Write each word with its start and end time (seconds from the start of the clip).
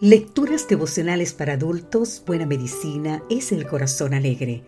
Lecturas 0.00 0.68
devocionales 0.68 1.32
para 1.32 1.54
adultos, 1.54 2.22
Buena 2.26 2.44
Medicina 2.44 3.22
es 3.30 3.50
el 3.50 3.66
Corazón 3.66 4.12
Alegre. 4.12 4.62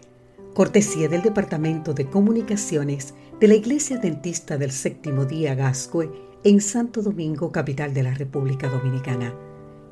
Cortesía 0.55 1.07
del 1.11 1.21
Departamento 1.21 1.93
de 1.93 2.07
Comunicaciones 2.07 3.13
de 3.39 3.49
la 3.49 3.55
Iglesia 3.55 3.99
Dentista 3.99 4.57
del 4.57 4.73
Séptimo 4.73 5.27
Día 5.27 5.55
Gascue 5.55 6.11
en 6.45 6.63
Santo 6.63 7.03
Domingo, 7.03 7.53
capital 7.53 7.93
de 7.93 8.05
la 8.05 8.15
República 8.15 8.71
Dominicana. 8.71 9.35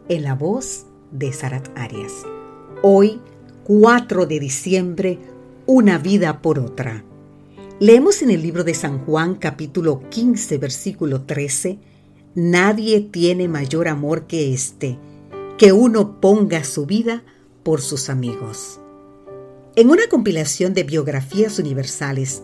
En 0.08 0.22
la 0.22 0.34
voz 0.34 0.87
de 1.10 1.30
Sarat 1.35 1.68
Arias. 1.76 2.14
Hoy, 2.82 3.21
4 3.64 4.24
de 4.24 4.40
diciembre, 4.40 5.18
una 5.66 5.98
vida 5.98 6.40
por 6.40 6.58
otra. 6.58 7.04
Leemos 7.78 8.22
en 8.22 8.30
el 8.30 8.40
libro 8.40 8.64
de 8.64 8.72
San 8.72 9.04
Juan 9.04 9.34
capítulo 9.34 10.00
15 10.08 10.56
versículo 10.56 11.24
13, 11.24 11.78
Nadie 12.34 13.03
tiene 13.03 13.48
mayor 13.48 13.87
amor 13.87 14.26
que 14.26 14.54
este 14.54 14.98
que 15.58 15.72
uno 15.72 16.20
ponga 16.20 16.64
su 16.64 16.87
vida 16.87 17.24
por 17.62 17.80
sus 17.80 18.10
amigos. 18.10 18.80
En 19.74 19.91
una 19.91 20.06
compilación 20.09 20.74
de 20.74 20.84
biografías 20.84 21.59
universales, 21.59 22.42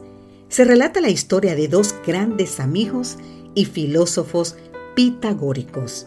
se 0.48 0.65
relata 0.65 1.01
la 1.01 1.11
historia 1.11 1.55
de 1.55 1.69
dos 1.69 1.95
grandes 2.06 2.61
amigos 2.61 3.17
y 3.55 3.65
filósofos 3.67 4.56
pitagóricos. 4.95 6.06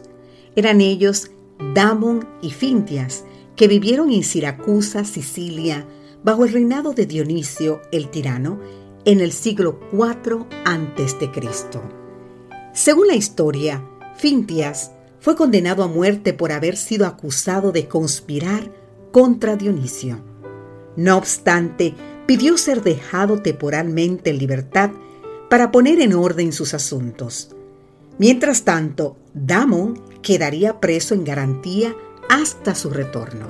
Eran 0.55 0.81
ellos 0.81 1.31
Damon 1.73 2.27
y 2.41 2.51
Fintias, 2.51 3.23
que 3.55 3.67
vivieron 3.67 4.11
en 4.11 4.23
Siracusa, 4.23 5.03
Sicilia, 5.03 5.87
bajo 6.23 6.45
el 6.45 6.53
reinado 6.53 6.93
de 6.93 7.05
Dionisio 7.05 7.81
el 7.91 8.09
tirano 8.09 8.59
en 9.05 9.21
el 9.21 9.31
siglo 9.31 9.79
IV 9.93 10.45
a.C. 10.65 11.29
Según 12.73 13.07
la 13.07 13.15
historia, 13.15 13.83
Fintias 14.17 14.91
fue 15.25 15.35
condenado 15.35 15.81
a 15.81 15.87
muerte 15.87 16.33
por 16.33 16.51
haber 16.51 16.77
sido 16.77 17.07
acusado 17.07 17.71
de 17.71 17.87
conspirar 17.87 18.71
contra 19.11 19.55
Dionisio. 19.55 20.19
No 20.97 21.17
obstante, 21.17 21.95
pidió 22.27 22.59
ser 22.59 22.83
dejado 22.83 23.41
temporalmente 23.41 24.29
en 24.29 24.37
libertad 24.37 24.91
para 25.49 25.71
poner 25.71 25.99
en 25.99 26.13
orden 26.13 26.53
sus 26.53 26.75
asuntos. 26.75 27.55
Mientras 28.19 28.65
tanto, 28.65 29.17
Damon 29.33 29.99
quedaría 30.21 30.79
preso 30.79 31.15
en 31.15 31.23
garantía 31.23 31.95
hasta 32.29 32.75
su 32.75 32.91
retorno. 32.91 33.47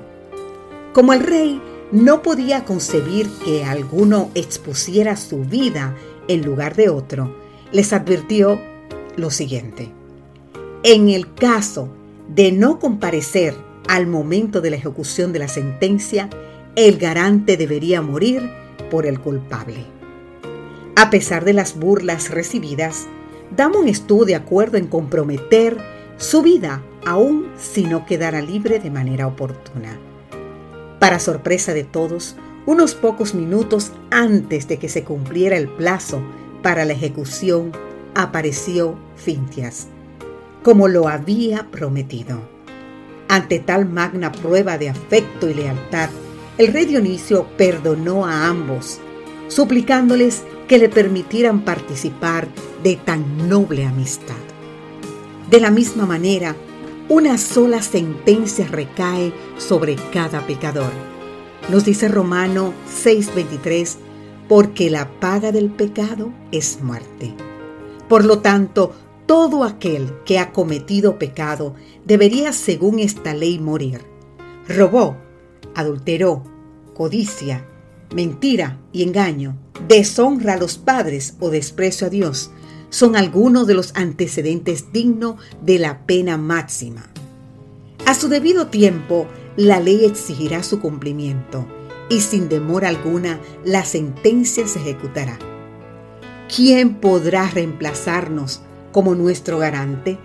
Como 0.94 1.12
el 1.12 1.20
rey 1.20 1.62
no 1.92 2.22
podía 2.22 2.64
concebir 2.64 3.28
que 3.44 3.66
alguno 3.66 4.32
expusiera 4.34 5.18
su 5.18 5.40
vida 5.40 5.94
en 6.30 6.42
lugar 6.46 6.78
de 6.78 6.88
otro, 6.88 7.36
les 7.74 7.92
advirtió 7.92 8.62
lo 9.18 9.30
siguiente. 9.30 9.92
En 10.88 11.10
el 11.10 11.34
caso 11.34 11.90
de 12.28 12.52
no 12.52 12.78
comparecer 12.78 13.56
al 13.88 14.06
momento 14.06 14.62
de 14.62 14.70
la 14.70 14.76
ejecución 14.76 15.34
de 15.34 15.40
la 15.40 15.48
sentencia, 15.48 16.30
el 16.76 17.00
garante 17.00 17.58
debería 17.58 18.04
morir 18.04 18.52
por 18.92 19.08
el 19.08 19.20
culpable. 19.20 19.84
A 20.96 21.10
pesar 21.10 21.44
de 21.44 21.54
las 21.54 21.80
burlas 21.80 22.30
recibidas, 22.30 23.08
Damon 23.58 23.88
estuvo 23.88 24.26
de 24.26 24.36
acuerdo 24.36 24.78
en 24.78 24.86
comprometer 24.86 25.76
su 26.18 26.44
vida 26.44 26.84
aun 27.04 27.48
si 27.58 27.86
no 27.86 28.06
quedara 28.06 28.44
libre 28.44 28.78
de 28.78 28.92
manera 28.92 29.26
oportuna. 29.26 29.98
Para 31.00 31.18
sorpresa 31.18 31.74
de 31.74 31.84
todos, 31.84 32.36
unos 32.68 32.94
pocos 32.94 33.34
minutos 33.34 33.92
antes 34.12 34.68
de 34.68 34.78
que 34.78 34.90
se 34.90 35.04
cumpliera 35.04 35.58
el 35.58 35.68
plazo 35.68 36.22
para 36.62 36.86
la 36.86 36.94
ejecución, 36.94 37.72
apareció 38.14 39.00
Fintias 39.16 39.88
como 40.66 40.88
lo 40.88 41.08
había 41.08 41.70
prometido. 41.70 42.40
Ante 43.28 43.60
tal 43.60 43.88
magna 43.88 44.32
prueba 44.32 44.80
de 44.80 44.90
afecto 44.90 45.48
y 45.48 45.54
lealtad, 45.54 46.10
el 46.58 46.74
rey 46.74 46.86
Dionisio 46.86 47.46
perdonó 47.56 48.26
a 48.26 48.48
ambos, 48.48 49.00
suplicándoles 49.48 50.42
que 50.68 50.80
le 50.80 50.90
permitieran 50.90 51.62
participar 51.62 52.48
de 52.82 52.96
tan 52.96 53.48
noble 53.48 53.86
amistad. 53.86 54.34
De 55.52 55.60
la 55.60 55.70
misma 55.70 56.08
manera, 56.08 56.56
una 57.10 57.38
sola 57.38 57.84
sentencia 57.84 58.66
recae 58.68 59.34
sobre 59.60 59.98
cada 60.12 60.48
pecador. 60.48 60.92
Nos 61.70 61.86
dice 61.86 62.08
Romano 62.08 62.74
6:23, 62.88 64.00
porque 64.50 64.90
la 64.90 65.12
paga 65.20 65.52
del 65.52 65.70
pecado 65.70 66.32
es 66.52 66.82
muerte. 66.82 67.36
Por 68.10 68.26
lo 68.26 68.40
tanto, 68.40 68.96
todo 69.26 69.64
aquel 69.64 70.14
que 70.26 70.40
ha 70.40 70.52
cometido 70.52 71.18
pecado 71.18 71.76
debería, 72.06 72.54
según 72.54 73.00
esta 73.00 73.34
ley, 73.34 73.60
morir. 73.60 74.02
Robó, 74.68 75.18
adulteró, 75.74 76.44
codicia, 76.94 77.66
mentira 78.14 78.80
y 78.92 79.04
engaño, 79.04 79.58
deshonra 79.88 80.54
a 80.54 80.58
los 80.58 80.78
padres 80.78 81.36
o 81.40 81.50
desprecio 81.50 82.08
a 82.08 82.10
Dios, 82.10 82.52
son 82.90 83.16
algunos 83.16 83.68
de 83.68 83.74
los 83.74 83.96
antecedentes 83.96 84.92
dignos 84.94 85.36
de 85.62 85.80
la 85.80 86.06
pena 86.06 86.38
máxima. 86.38 87.10
A 88.06 88.14
su 88.14 88.30
debido 88.30 88.68
tiempo, 88.68 89.28
la 89.58 89.80
ley 89.80 90.06
exigirá 90.06 90.64
su 90.64 90.80
cumplimiento 90.80 91.66
y 92.10 92.22
sin 92.22 92.48
demora 92.50 92.90
alguna 92.90 93.40
la 93.64 93.84
sentencia 93.84 94.68
se 94.68 94.80
ejecutará. 94.80 95.40
¿Quién 96.54 96.96
podrá 96.96 97.50
reemplazarnos 97.50 98.62
como 98.96 99.14
nuestro 99.14 99.58
garante? 99.58 100.18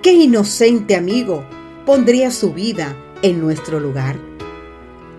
¿Qué 0.00 0.12
inocente 0.12 0.94
amigo 0.94 1.44
pondría 1.84 2.30
su 2.30 2.52
vida 2.52 2.96
en 3.22 3.40
nuestro 3.40 3.80
lugar? 3.80 4.16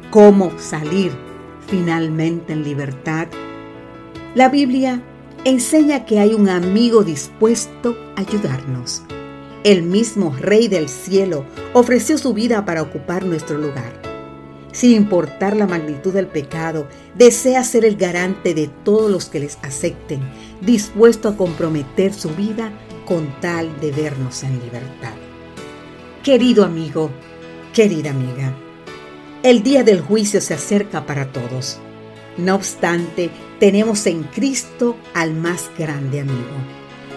¿Cómo 0.09 0.57
salir 0.57 1.11
finalmente 1.67 2.53
en 2.53 2.63
libertad? 2.63 3.27
La 4.35 4.47
Biblia 4.47 5.03
enseña 5.43 6.05
que 6.05 6.21
hay 6.21 6.33
un 6.33 6.47
amigo 6.47 7.03
dispuesto 7.03 7.97
a 8.15 8.21
ayudarnos. 8.21 9.03
El 9.65 9.83
mismo 9.83 10.33
Rey 10.39 10.69
del 10.69 10.87
Cielo 10.87 11.43
ofreció 11.73 12.17
su 12.17 12.33
vida 12.33 12.63
para 12.63 12.83
ocupar 12.83 13.25
nuestro 13.25 13.57
lugar. 13.57 14.06
Sin 14.71 14.91
importar 14.91 15.55
la 15.55 15.65
magnitud 15.65 16.13
del 16.13 16.27
pecado, 16.27 16.87
desea 17.15 17.63
ser 17.63 17.85
el 17.85 17.95
garante 17.95 18.53
de 18.53 18.67
todos 18.67 19.09
los 19.09 19.25
que 19.25 19.39
les 19.39 19.57
acepten, 19.63 20.21
dispuesto 20.61 21.29
a 21.29 21.37
comprometer 21.37 22.13
su 22.13 22.29
vida 22.29 22.71
con 23.05 23.39
tal 23.39 23.79
de 23.79 23.91
vernos 23.91 24.43
en 24.43 24.59
libertad. 24.59 25.13
Querido 26.23 26.65
amigo, 26.65 27.09
querida 27.73 28.11
amiga, 28.11 28.53
el 29.43 29.63
día 29.63 29.83
del 29.83 30.01
juicio 30.01 30.41
se 30.41 30.53
acerca 30.53 31.05
para 31.05 31.31
todos. 31.31 31.79
No 32.37 32.55
obstante, 32.55 33.29
tenemos 33.59 34.05
en 34.05 34.23
Cristo 34.23 34.97
al 35.13 35.33
más 35.33 35.71
grande 35.77 36.19
amigo, 36.19 36.57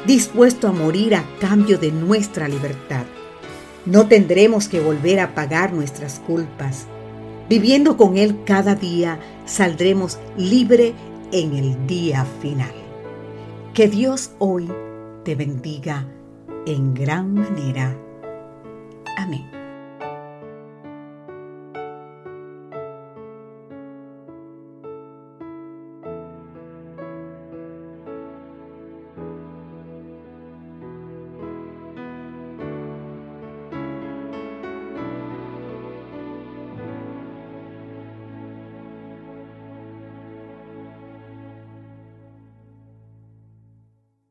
dispuesto 0.07 0.69
a 0.69 0.73
morir 0.73 1.15
a 1.17 1.25
cambio 1.41 1.77
de 1.77 1.91
nuestra 1.91 2.49
libertad. 2.49 3.05
No 3.85 4.07
tendremos 4.07 4.69
que 4.69 4.81
volver 4.81 5.19
a 5.21 5.35
pagar 5.35 5.73
nuestras 5.73 6.21
culpas. 6.21 6.87
Viviendo 7.51 7.97
con 7.97 8.17
Él 8.17 8.45
cada 8.45 8.77
día, 8.77 9.19
saldremos 9.45 10.21
libre 10.37 10.95
en 11.33 11.57
el 11.57 11.85
día 11.89 12.25
final. 12.41 12.71
Que 13.75 13.89
Dios 13.89 14.31
hoy 14.39 14.71
te 15.25 15.35
bendiga 15.35 16.07
en 16.65 16.95
gran 16.95 17.35
manera. 17.35 17.99
Amén. 19.19 19.60